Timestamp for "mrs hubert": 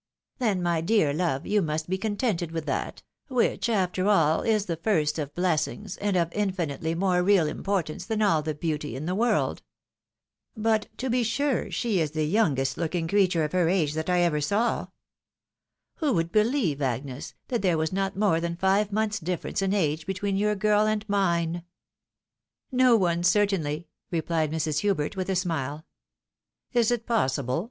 24.51-25.15